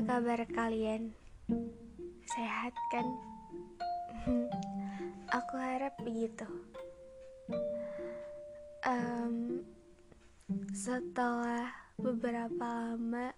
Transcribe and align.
Kabar 0.00 0.40
kalian? 0.48 1.12
Sehat 2.24 2.72
kan? 2.88 3.04
Aku 5.38 5.54
harap 5.60 5.92
begitu. 6.00 6.48
Um, 8.80 9.60
setelah 10.72 11.68
beberapa 12.00 12.64
lama, 12.96 13.28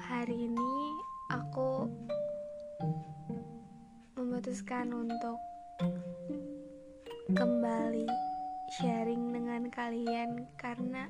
hari 0.00 0.48
ini 0.48 0.74
aku 1.28 1.84
memutuskan 4.16 4.96
untuk 4.96 5.36
kembali 7.36 8.08
sharing 8.80 9.28
dengan 9.28 9.68
kalian 9.68 10.48
karena 10.56 11.04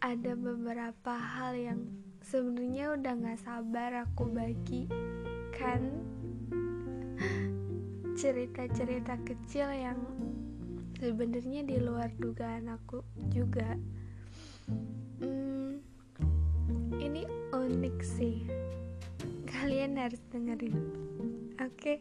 ada 0.00 0.32
beberapa 0.38 1.18
hal 1.18 1.58
yang 1.58 1.99
sebenarnya 2.30 2.94
udah 2.94 3.12
gak 3.26 3.42
sabar 3.42 4.06
aku 4.06 4.30
bagi 4.30 4.86
kan 5.50 5.82
cerita-cerita 8.22 9.18
kecil 9.26 9.66
yang 9.74 9.98
sebenarnya 11.02 11.66
di 11.66 11.82
luar 11.82 12.06
dugaan 12.22 12.70
aku 12.70 13.02
juga 13.34 13.74
hmm, 15.18 15.82
ini 17.02 17.26
unik 17.50 17.98
sih 17.98 18.46
kalian 19.50 19.98
harus 19.98 20.22
dengerin 20.30 20.78
oke 21.58 21.74
okay? 21.82 21.98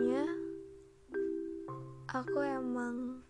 Ceritanya 0.00 0.32
aku 2.08 2.40
emang 2.40 3.20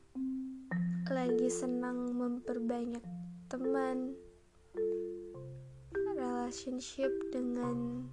lagi 1.10 1.50
senang 1.50 2.14
memperbanyak 2.14 3.02
teman 3.50 4.14
relationship 6.14 7.10
dengan 7.34 8.06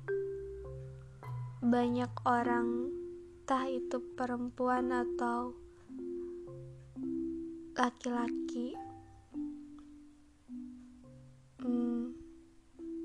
banyak 1.62 2.10
orang 2.26 2.90
entah 3.46 3.70
itu 3.70 4.02
perempuan 4.18 4.90
atau 4.90 5.54
laki-laki. 7.78 8.74
Hmm, 11.62 12.10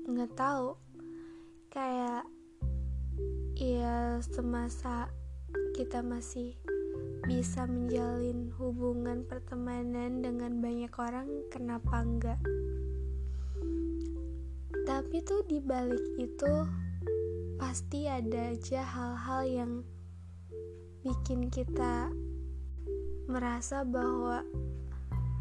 nggak 0.09 0.33
tahu. 0.33 0.73
Kayak 1.69 2.25
ya 3.53 4.17
semasa 4.25 5.13
kita 5.73 6.05
masih 6.05 6.53
bisa 7.25 7.65
menjalin 7.65 8.53
hubungan 8.61 9.25
pertemanan 9.25 10.21
dengan 10.21 10.61
banyak 10.61 10.93
orang 11.01 11.25
kenapa 11.49 12.05
enggak 12.05 12.39
tapi 14.85 15.25
tuh 15.25 15.41
di 15.49 15.57
balik 15.57 16.05
itu 16.21 16.53
pasti 17.57 18.05
ada 18.05 18.53
aja 18.53 18.85
hal-hal 18.85 19.41
yang 19.49 19.73
bikin 21.01 21.49
kita 21.49 22.13
merasa 23.25 23.81
bahwa 23.81 24.45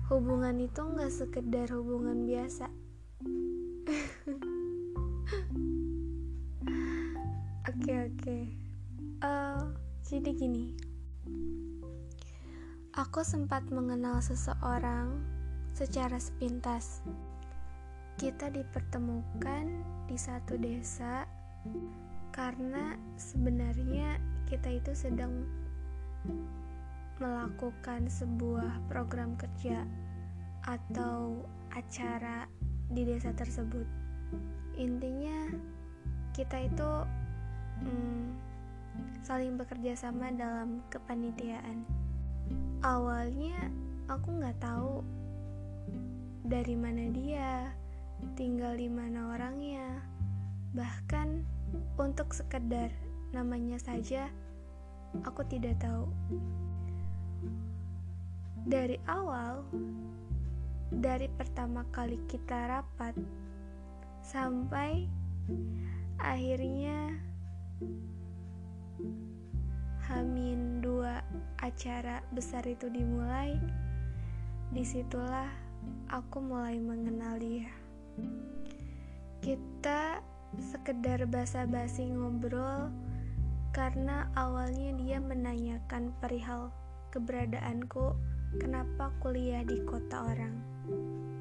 hubungan 0.09 0.57
itu 0.65 0.81
nggak 0.81 1.13
sekedar 1.13 1.69
hubungan 1.77 2.25
biasa 2.25 2.73
Oke 7.83 7.95
oke. 7.95 8.39
Uh, 9.23 9.75
jadi 10.13 10.29
gini. 10.37 10.77
Aku 12.93 13.25
sempat 13.25 13.65
mengenal 13.73 14.21
seseorang 14.21 15.25
secara 15.73 16.21
sepintas. 16.21 17.01
Kita 18.21 18.53
dipertemukan 18.53 19.73
di 20.05 20.17
satu 20.21 20.61
desa 20.61 21.25
karena 22.29 22.93
sebenarnya 23.17 24.21
kita 24.45 24.69
itu 24.77 24.93
sedang 24.93 25.49
melakukan 27.17 28.05
sebuah 28.13 28.85
program 28.93 29.33
kerja 29.41 29.89
atau 30.69 31.41
acara 31.73 32.45
di 32.93 33.09
desa 33.09 33.33
tersebut. 33.33 33.89
Intinya 34.77 35.49
kita 36.37 36.69
itu 36.69 36.91
hmm, 37.81 38.52
saling 39.23 39.55
bekerja 39.57 39.95
sama 39.95 40.33
dalam 40.35 40.83
kepanitiaan. 40.91 41.87
Awalnya 42.83 43.71
aku 44.11 44.29
nggak 44.39 44.59
tahu 44.59 45.07
dari 46.43 46.75
mana 46.75 47.07
dia, 47.15 47.71
tinggal 48.35 48.75
di 48.75 48.91
mana 48.91 49.33
orangnya, 49.33 50.03
bahkan 50.75 51.47
untuk 51.97 52.35
sekedar 52.35 52.91
namanya 53.33 53.81
saja 53.81 54.29
aku 55.25 55.45
tidak 55.49 55.77
tahu. 55.81 56.09
Dari 58.63 58.97
awal, 59.11 59.67
dari 60.93 61.27
pertama 61.33 61.83
kali 61.91 62.21
kita 62.31 62.69
rapat 62.69 63.17
sampai 64.23 65.09
akhirnya 66.23 67.19
Hamin 70.09 70.85
dua 70.85 71.23
acara 71.63 72.21
besar 72.35 72.67
itu 72.67 72.91
dimulai, 72.91 73.57
di 74.75 74.85
situlah 74.85 75.49
aku 76.11 76.43
mulai 76.43 76.77
mengenal 76.77 77.39
dia. 77.39 77.71
Kita 79.41 80.21
sekedar 80.61 81.25
basa-basi 81.31 82.13
ngobrol 82.13 82.93
karena 83.73 84.29
awalnya 84.37 84.93
dia 85.01 85.17
menanyakan 85.17 86.13
perihal 86.21 86.69
keberadaanku, 87.09 88.13
kenapa 88.61 89.09
kuliah 89.25 89.65
di 89.65 89.81
kota 89.89 90.29
orang, 90.29 90.57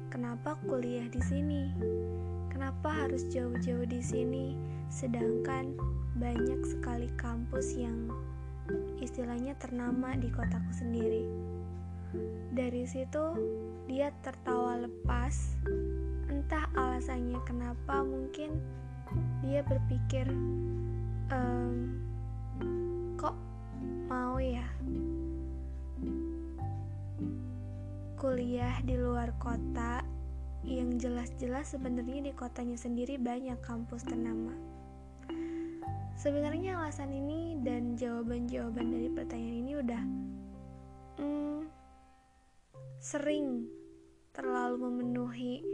kenapa 0.08 0.56
kuliah 0.64 1.04
di 1.12 1.20
sini, 1.20 1.68
kenapa 2.48 2.88
harus 2.88 3.28
jauh-jauh 3.28 3.84
di 3.84 4.00
sini, 4.00 4.56
sedangkan 4.88 5.76
banyak 6.16 6.60
sekali 6.68 7.08
kampus 7.16 7.76
yang 7.76 8.12
istilahnya 9.00 9.56
ternama 9.56 10.12
di 10.16 10.28
kotaku 10.28 10.72
sendiri. 10.72 11.24
Dari 12.52 12.84
situ 12.84 13.24
dia 13.88 14.12
tertawa 14.20 14.84
lepas, 14.84 15.56
entah 16.28 16.68
alasannya 16.76 17.40
kenapa 17.48 18.04
mungkin 18.04 18.60
dia 19.40 19.64
berpikir 19.64 20.28
ehm, 21.32 21.96
kok 23.16 23.36
mau 24.08 24.36
ya 24.36 24.64
kuliah 28.22 28.78
di 28.86 28.94
luar 28.94 29.34
kota 29.42 30.06
yang 30.62 30.94
jelas-jelas 30.94 31.74
sebenarnya 31.74 32.30
di 32.30 32.32
kotanya 32.32 32.78
sendiri 32.78 33.18
banyak 33.18 33.58
kampus 33.66 34.06
ternama. 34.06 34.71
Sebenarnya 36.16 36.78
alasan 36.78 37.10
ini 37.10 37.58
dan 37.64 37.96
jawaban-jawaban 37.96 38.92
dari 38.92 39.08
pertanyaan 39.10 39.58
ini 39.64 39.72
udah 39.80 40.02
hmm, 41.18 41.60
sering 43.00 43.66
terlalu 44.32 44.88
memenuhi 44.88 45.64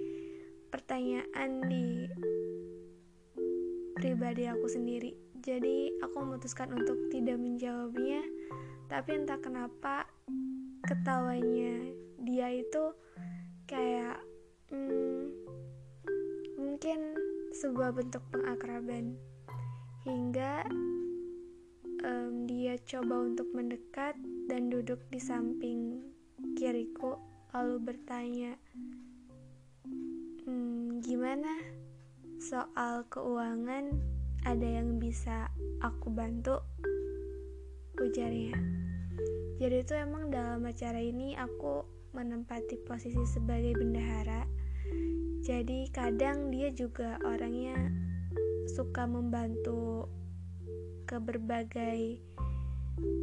pertanyaan 0.70 1.62
di 1.66 2.06
pribadi 3.98 4.46
aku 4.46 4.66
sendiri. 4.70 5.12
Jadi 5.38 5.98
aku 6.02 6.16
memutuskan 6.22 6.74
untuk 6.74 7.10
tidak 7.10 7.38
menjawabnya. 7.38 8.22
Tapi 8.88 9.10
entah 9.20 9.38
kenapa 9.42 10.08
ketawanya 10.86 11.92
dia 12.24 12.48
itu 12.54 12.94
kayak 13.68 14.16
hmm, 14.72 15.28
mungkin 16.56 16.98
sebuah 17.52 17.92
bentuk 17.92 18.22
pengakraban 18.32 19.18
hingga 20.08 20.64
um, 22.00 22.48
dia 22.48 22.80
coba 22.88 23.28
untuk 23.28 23.44
mendekat 23.52 24.16
dan 24.48 24.72
duduk 24.72 25.04
di 25.12 25.20
samping 25.20 26.00
kiriku 26.56 27.20
lalu 27.52 27.76
bertanya 27.92 28.56
hmm, 30.48 31.04
gimana? 31.04 31.52
Soal 32.40 33.04
keuangan 33.12 33.92
ada 34.48 34.64
yang 34.64 34.96
bisa 34.96 35.52
aku 35.84 36.08
bantu? 36.08 36.56
Ujarnya. 38.00 38.56
Jadi 39.60 39.76
itu 39.82 39.92
emang 39.92 40.32
dalam 40.32 40.64
acara 40.64 41.02
ini 41.02 41.36
aku 41.36 41.84
menempati 42.16 42.80
posisi 42.88 43.26
sebagai 43.28 43.76
bendahara. 43.76 44.46
Jadi 45.44 45.90
kadang 45.92 46.48
dia 46.48 46.70
juga 46.72 47.18
orangnya 47.26 48.07
suka 48.68 49.08
membantu 49.08 50.12
ke 51.08 51.16
berbagai 51.16 52.20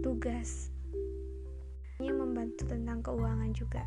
tugas. 0.02 0.74
Ini 2.02 2.10
membantu 2.10 2.66
tentang 2.66 3.06
keuangan 3.06 3.54
juga. 3.54 3.86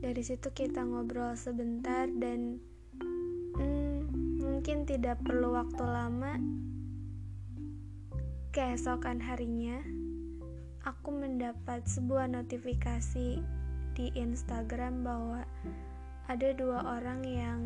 Dari 0.00 0.22
situ 0.24 0.48
kita 0.56 0.80
ngobrol 0.80 1.36
sebentar 1.36 2.08
dan 2.08 2.56
hmm, 3.60 4.00
mungkin 4.40 4.88
tidak 4.88 5.20
perlu 5.22 5.52
waktu 5.54 5.84
lama. 5.84 6.40
Keesokan 8.56 9.20
harinya, 9.20 9.76
aku 10.88 11.12
mendapat 11.12 11.84
sebuah 11.84 12.32
notifikasi 12.32 13.44
di 13.92 14.06
Instagram 14.16 15.04
bahwa 15.04 15.44
ada 16.32 16.48
dua 16.56 16.80
orang 16.96 17.20
yang 17.28 17.60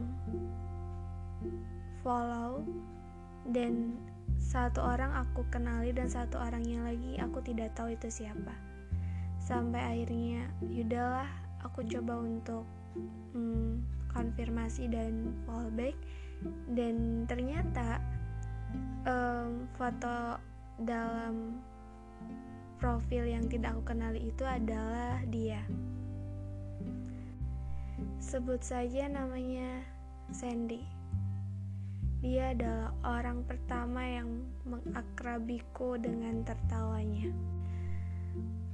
follow 2.00 2.64
dan 3.48 3.96
satu 4.40 4.80
orang 4.80 5.12
aku 5.14 5.44
kenali 5.52 5.92
dan 5.92 6.08
satu 6.08 6.40
orangnya 6.40 6.82
lagi 6.82 7.20
aku 7.20 7.44
tidak 7.44 7.76
tahu 7.76 7.92
itu 7.92 8.08
siapa. 8.08 8.56
Sampai 9.40 9.80
akhirnya 9.80 10.48
yaudahlah 10.64 11.28
aku 11.64 11.84
coba 11.86 12.20
untuk 12.24 12.64
hmm, 13.36 13.84
konfirmasi 14.12 14.88
dan 14.88 15.32
fallback. 15.44 15.96
Dan 16.72 17.28
ternyata 17.28 18.00
um, 19.04 19.68
foto 19.76 20.40
dalam 20.80 21.60
profil 22.80 23.28
yang 23.28 23.44
tidak 23.44 23.76
aku 23.76 23.92
kenali 23.92 24.32
itu 24.32 24.44
adalah 24.48 25.20
dia. 25.28 25.60
Sebut 28.16 28.64
saja 28.64 29.04
namanya 29.12 29.84
Sandy. 30.32 30.99
Dia 32.20 32.52
adalah 32.52 32.92
orang 33.04 33.48
pertama 33.48 34.04
yang 34.04 34.44
mengakrabiku 34.68 35.96
dengan 35.96 36.44
tertawanya. 36.44 37.32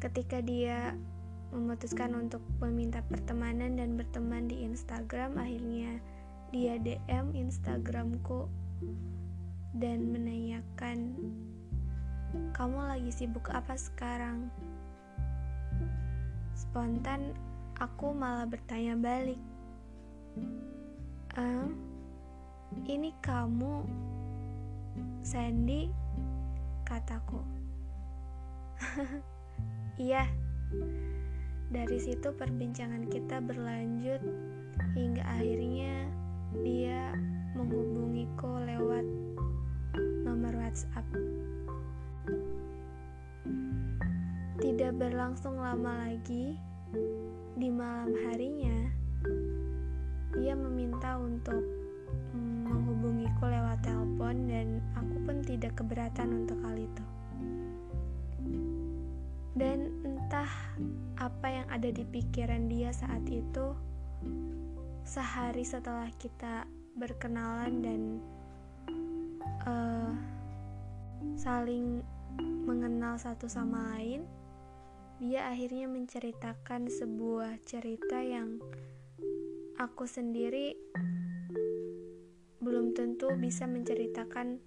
Ketika 0.02 0.42
dia 0.42 0.98
memutuskan 1.54 2.14
untuk 2.18 2.42
meminta 2.58 3.00
pertemanan 3.06 3.78
dan 3.78 3.94
berteman 3.94 4.50
di 4.50 4.66
Instagram, 4.66 5.38
akhirnya 5.38 6.02
dia 6.50 6.74
DM 6.78 7.32
Instagramku 7.38 8.50
dan 9.78 10.10
menanyakan, 10.10 11.14
"Kamu 12.50 12.78
lagi 12.82 13.14
sibuk 13.14 13.46
apa 13.54 13.78
sekarang?" 13.78 14.50
Spontan 16.56 17.36
Aku 17.76 18.16
malah 18.16 18.48
bertanya 18.48 18.96
balik. 18.96 19.36
ehm, 21.36 21.76
ini 22.84 23.16
kamu, 23.24 23.80
Sandy? 25.24 25.88
Kataku. 26.84 27.40
iya. 30.06 30.28
Dari 31.72 31.98
situ 31.98 32.30
perbincangan 32.36 33.08
kita 33.08 33.40
berlanjut 33.40 34.20
hingga 34.92 35.24
akhirnya 35.24 36.12
dia 36.60 37.16
menghubungiku 37.56 38.60
lewat 38.60 39.06
nomor 40.22 40.52
WhatsApp. 40.60 41.06
Tidak 44.60 44.92
berlangsung 45.00 45.56
lama 45.56 46.06
lagi, 46.06 46.56
di 47.56 47.68
malam 47.72 48.12
harinya, 48.28 48.78
dia 50.36 50.52
meminta 50.52 51.16
untuk 51.16 51.75
menghubungiku 53.36 53.52
lewat 53.52 53.78
telepon 53.84 54.36
dan 54.48 54.68
aku 54.96 55.16
pun 55.28 55.36
tidak 55.44 55.72
keberatan 55.76 56.28
untuk 56.44 56.56
hal 56.64 56.76
itu. 56.80 57.04
Dan 59.56 59.92
entah 60.04 60.48
apa 61.20 61.46
yang 61.48 61.68
ada 61.68 61.88
di 61.92 62.04
pikiran 62.04 62.68
dia 62.68 62.92
saat 62.96 63.24
itu, 63.28 63.76
sehari 65.04 65.68
setelah 65.68 66.08
kita 66.16 66.64
berkenalan 66.96 67.84
dan 67.84 68.00
uh, 69.68 70.12
saling 71.36 72.00
mengenal 72.64 73.20
satu 73.20 73.48
sama 73.48 73.96
lain, 73.96 74.24
dia 75.20 75.48
akhirnya 75.48 75.88
menceritakan 75.88 76.88
sebuah 76.88 77.60
cerita 77.68 78.20
yang 78.20 78.60
aku 79.76 80.08
sendiri 80.08 80.76
belum 82.66 82.98
tentu 82.98 83.30
bisa 83.38 83.62
menceritakan 83.70 84.58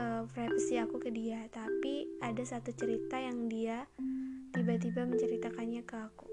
uh, 0.00 0.24
privasi 0.32 0.80
aku 0.80 0.96
ke 0.96 1.12
dia, 1.12 1.44
tapi 1.52 2.08
ada 2.24 2.40
satu 2.40 2.72
cerita 2.72 3.20
yang 3.20 3.44
dia 3.52 3.84
tiba-tiba 4.56 5.04
menceritakannya 5.04 5.84
ke 5.84 5.96
aku. 6.00 6.24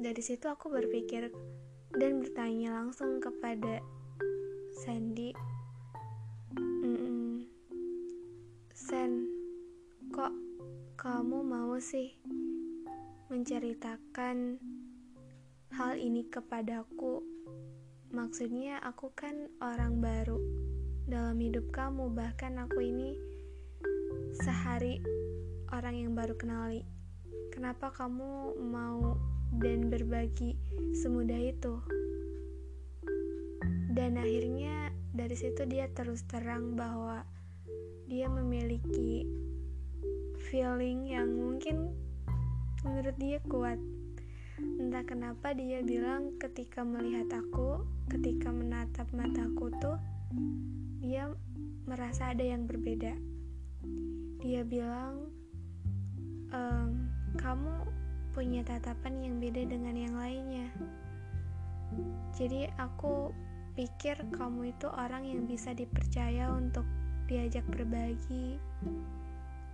Dari 0.00 0.22
situ 0.24 0.48
aku 0.48 0.72
berpikir 0.72 1.28
dan 1.92 2.24
bertanya 2.24 2.80
langsung 2.80 3.20
kepada 3.20 3.84
Sandy, 4.80 5.36
-mm, 6.56 7.44
Sen, 8.72 9.28
kok 10.08 10.32
kamu 10.96 11.44
mau 11.44 11.76
sih 11.76 12.16
menceritakan 13.28 14.56
hal 15.76 16.00
ini 16.00 16.24
kepadaku? 16.24 17.20
Maksudnya, 18.10 18.82
aku 18.82 19.14
kan 19.14 19.46
orang 19.62 20.02
baru 20.02 20.34
dalam 21.06 21.38
hidup 21.38 21.70
kamu, 21.70 22.10
bahkan 22.10 22.58
aku 22.58 22.82
ini 22.82 23.14
sehari 24.42 24.98
orang 25.70 25.94
yang 25.94 26.12
baru 26.18 26.34
kenali. 26.34 26.82
Kenapa 27.54 27.94
kamu 27.94 28.58
mau 28.66 29.14
dan 29.62 29.94
berbagi 29.94 30.58
semudah 30.90 31.38
itu? 31.38 31.78
Dan 33.94 34.18
akhirnya 34.18 34.90
dari 35.14 35.38
situ 35.38 35.62
dia 35.70 35.86
terus 35.94 36.26
terang 36.26 36.74
bahwa 36.74 37.22
dia 38.10 38.26
memiliki 38.26 39.22
feeling 40.50 41.06
yang 41.06 41.30
mungkin 41.30 41.94
menurut 42.82 43.14
dia 43.22 43.38
kuat. 43.46 43.78
Entah 44.60 45.04
kenapa 45.04 45.56
dia 45.56 45.80
bilang 45.80 46.36
ketika 46.36 46.84
melihat 46.84 47.32
aku, 47.32 47.84
ketika 48.12 48.52
menatap 48.52 49.08
mataku 49.16 49.72
tuh, 49.80 49.96
dia 51.00 51.32
merasa 51.88 52.36
ada 52.36 52.44
yang 52.44 52.68
berbeda. 52.68 53.16
Dia 54.44 54.60
bilang, 54.64 55.32
ehm, 56.52 57.08
kamu 57.40 57.88
punya 58.36 58.62
tatapan 58.62 59.24
yang 59.24 59.34
beda 59.40 59.64
dengan 59.66 59.96
yang 59.96 60.14
lainnya. 60.14 60.68
Jadi 62.36 62.70
aku 62.78 63.34
pikir 63.74 64.20
kamu 64.36 64.76
itu 64.76 64.86
orang 64.92 65.26
yang 65.26 65.48
bisa 65.48 65.74
dipercaya 65.74 66.52
untuk 66.52 66.84
diajak 67.26 67.64
berbagi, 67.70 68.58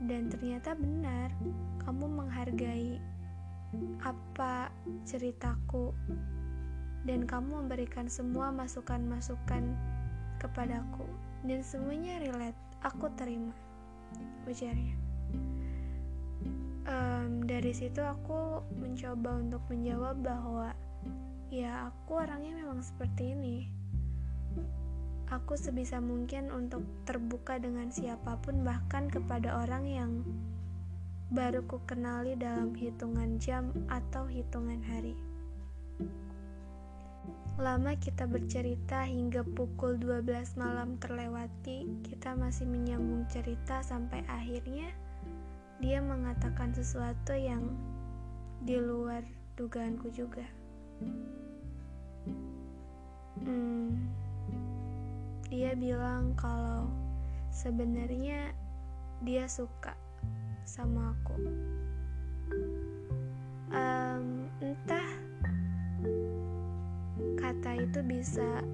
dan 0.05 0.29
ternyata 0.29 0.77
benar, 0.77 1.33
kamu 1.81 2.05
menghargai 2.05 3.01
apa 4.03 4.71
ceritaku, 5.05 5.93
dan 7.07 7.27
kamu 7.27 7.65
memberikan 7.65 8.07
semua 8.07 8.51
masukan-masukan 8.55 9.75
kepadaku, 10.43 11.07
dan 11.45 11.61
semuanya 11.63 12.23
relate. 12.23 12.59
Aku 12.85 13.11
terima, 13.19 13.55
ujarnya. 14.47 14.95
Um, 16.87 17.43
dari 17.43 17.75
situ 17.75 17.99
aku 17.99 18.63
mencoba 18.79 19.43
untuk 19.43 19.63
menjawab 19.67 20.23
bahwa 20.23 20.71
ya 21.51 21.91
aku 21.91 22.23
orangnya 22.23 22.63
memang 22.63 22.79
seperti 22.79 23.35
ini 23.35 23.57
aku 25.31 25.59
sebisa 25.59 25.99
mungkin 25.99 26.55
untuk 26.55 26.87
terbuka 27.03 27.59
dengan 27.59 27.91
siapa 27.91 28.39
pun 28.43 28.63
bahkan 28.63 29.11
kepada 29.11 29.59
orang 29.67 29.85
yang 29.87 30.11
baru 31.27 31.67
ku 31.67 31.83
kenali 31.83 32.39
dalam 32.39 32.71
hitungan 32.79 33.43
jam 33.43 33.75
atau 33.91 34.31
hitungan 34.31 34.79
hari. 34.87 35.19
Lama 37.59 37.99
kita 37.99 38.31
bercerita 38.31 39.03
hingga 39.03 39.43
pukul 39.43 39.99
12 39.99 40.61
malam 40.61 41.01
terlewati, 41.03 41.89
kita 42.07 42.37
masih 42.39 42.69
menyambung 42.69 43.27
cerita 43.27 43.83
sampai 43.83 44.23
akhirnya 44.29 44.93
dia 45.83 45.99
mengatakan 45.99 46.71
sesuatu 46.71 47.35
yang 47.35 47.75
di 48.63 48.79
luar 48.79 49.25
dugaanku 49.59 50.13
juga. 50.15 50.47
Hmm, 53.43 54.15
dia 55.51 55.75
bilang 55.75 56.39
kalau 56.39 56.87
sebenarnya 57.51 58.53
dia 59.25 59.49
suka 59.49 60.06
sama 60.67 61.15
aku. 61.15 61.39
Um, 63.71 64.51
entah 64.59 65.09
kata 67.39 67.87
itu 67.87 68.03
bisa 68.03 68.67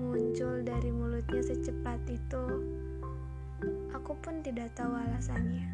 muncul 0.00 0.64
dari 0.64 0.88
mulutnya 0.88 1.44
secepat 1.44 2.00
itu, 2.08 2.44
aku 3.92 4.16
pun 4.24 4.40
tidak 4.40 4.72
tahu 4.72 4.96
alasannya. 4.96 5.68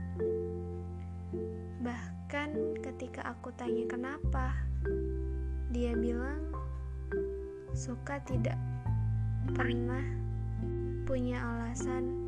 Bahkan 1.82 2.82
ketika 2.82 3.22
aku 3.30 3.54
tanya 3.54 3.86
kenapa, 3.86 4.58
dia 5.70 5.94
bilang 5.94 6.42
suka 7.70 8.18
tidak 8.26 8.58
pernah 9.54 10.02
punya 11.06 11.38
alasan 11.42 12.21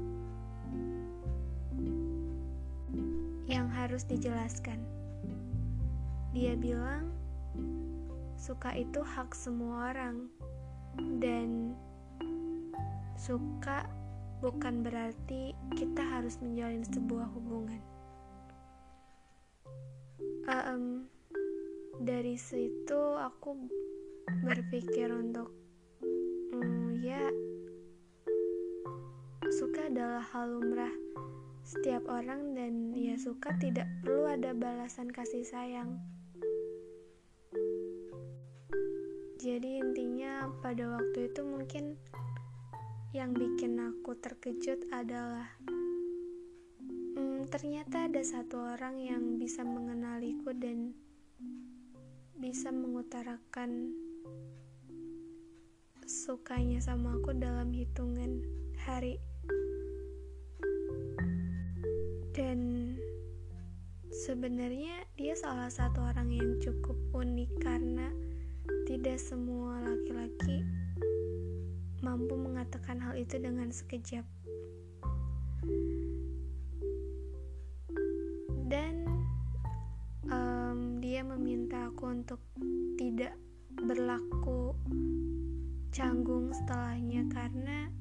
yang 3.55 3.71
harus 3.71 4.03
dijelaskan. 4.11 4.83
Dia 6.35 6.59
bilang 6.59 7.15
suka 8.35 8.75
itu 8.75 8.99
hak 8.99 9.31
semua 9.31 9.95
orang 9.95 10.27
dan 11.23 11.79
suka 13.15 13.87
bukan 14.43 14.83
berarti 14.83 15.55
kita 15.79 16.03
harus 16.03 16.43
menjalin 16.43 16.83
sebuah 16.83 17.31
hubungan. 17.31 17.79
Um, 20.51 21.07
dari 22.03 22.35
situ 22.35 23.01
aku 23.17 23.71
berpikir 24.43 25.15
untuk 25.15 25.55
um, 26.53 26.99
ya 27.01 27.31
suka 29.55 29.87
adalah 29.89 30.21
hal 30.21 30.59
lumrah 30.59 30.93
setiap 31.65 32.05
orang 32.13 32.53
dan 32.53 32.93
ya 32.93 33.17
suka 33.17 33.57
tidak 33.57 33.89
perlu 34.05 34.29
ada 34.29 34.53
balasan 34.53 35.09
kasih 35.09 35.49
sayang. 35.49 35.97
Jadi 39.41 39.81
intinya 39.81 40.49
pada 40.61 41.01
waktu 41.01 41.33
itu 41.33 41.41
mungkin 41.41 41.97
yang 43.17 43.33
bikin 43.33 43.81
aku 43.81 44.13
terkejut 44.21 44.89
adalah 44.93 45.49
hmm, 47.17 47.49
ternyata 47.49 48.13
ada 48.13 48.21
satu 48.21 48.77
orang 48.77 49.01
yang 49.01 49.41
bisa 49.41 49.65
mengenaliku 49.65 50.53
dan 50.53 50.93
bisa 52.37 52.69
mengutarakan 52.73 53.93
sukanya 56.05 56.77
sama 56.85 57.17
aku 57.17 57.33
dalam 57.33 57.73
hitungan 57.73 58.45
hari 58.85 59.17
sebenarnya 64.25 65.05
dia 65.21 65.37
salah 65.37 65.69
satu 65.69 66.01
orang 66.01 66.33
yang 66.33 66.57
cukup 66.57 66.97
unik 67.13 67.61
karena 67.61 68.09
tidak 68.89 69.21
semua 69.21 69.85
laki-laki 69.85 70.65
mampu 72.01 72.33
mengatakan 72.33 73.05
hal 73.05 73.21
itu 73.21 73.37
dengan 73.37 73.69
sekejap. 73.69 74.25
Dan 78.65 79.05
um, 80.33 81.05
dia 81.05 81.21
meminta 81.21 81.93
aku 81.93 82.09
untuk 82.09 82.41
tidak 82.97 83.37
berlaku 83.77 84.73
canggung 85.93 86.49
setelahnya 86.65 87.29
karena 87.29 87.93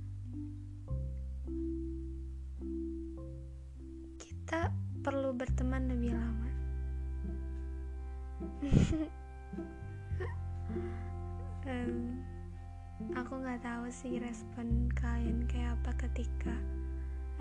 nggak 13.43 13.59
tahu 13.59 13.91
sih 13.91 14.23
respon 14.23 14.87
kalian 14.95 15.43
kayak 15.51 15.75
apa 15.75 16.07
ketika 16.07 16.55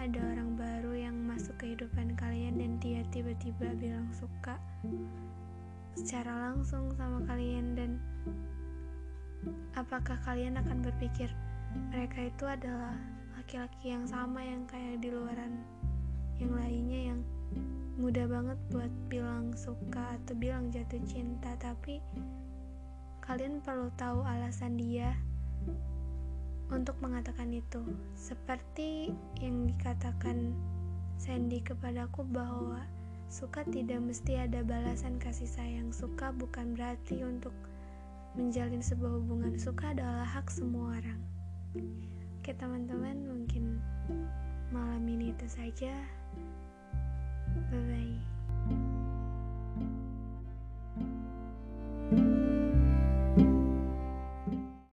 ada 0.03 0.19
orang 0.19 0.59
baru 0.59 0.99
yang 0.99 1.15
masuk 1.31 1.55
kehidupan 1.63 2.19
kalian 2.19 2.59
dan 2.59 2.75
dia 2.83 3.07
tiba-tiba 3.15 3.71
bilang 3.79 4.11
suka 4.11 4.59
secara 5.95 6.51
langsung 6.51 6.91
sama 6.99 7.23
kalian 7.31 7.79
dan 7.79 8.03
apakah 9.79 10.19
kalian 10.27 10.59
akan 10.59 10.83
berpikir 10.83 11.31
mereka 11.95 12.27
itu 12.27 12.45
adalah 12.51 12.99
laki-laki 13.39 13.95
yang 13.95 14.03
sama 14.03 14.43
yang 14.43 14.67
kayak 14.67 14.99
di 14.99 15.07
luaran 15.07 15.63
yang 16.43 16.51
lainnya 16.51 17.15
yang 17.15 17.21
mudah 17.95 18.27
banget 18.27 18.59
buat 18.75 18.93
bilang 19.07 19.55
suka 19.55 20.19
atau 20.19 20.35
bilang 20.35 20.67
jatuh 20.75 20.99
cinta 21.07 21.55
tapi 21.63 22.03
kalian 23.23 23.63
perlu 23.63 23.87
tahu 23.95 24.27
alasan 24.27 24.75
dia 24.75 25.15
untuk 26.73 26.97
mengatakan 27.05 27.53
itu. 27.53 27.85
Seperti 28.17 29.13
yang 29.39 29.69
dikatakan 29.69 30.57
Sandy 31.21 31.61
kepadaku 31.63 32.25
bahwa 32.27 32.83
suka 33.29 33.63
tidak 33.69 34.01
mesti 34.03 34.41
ada 34.41 34.65
balasan 34.65 35.21
kasih 35.21 35.47
sayang. 35.47 35.93
Suka 35.93 36.33
bukan 36.33 36.75
berarti 36.75 37.23
untuk 37.23 37.55
menjalin 38.35 38.81
sebuah 38.81 39.23
hubungan. 39.23 39.55
Suka 39.61 39.93
adalah 39.93 40.25
hak 40.25 40.49
semua 40.49 40.99
orang. 40.99 41.21
Oke 42.43 42.53
teman-teman 42.57 43.23
mungkin 43.23 43.79
malam 44.75 45.05
ini 45.07 45.31
itu 45.31 45.47
saja. 45.47 45.95
Bye 47.71 47.85
bye. 47.87 48.32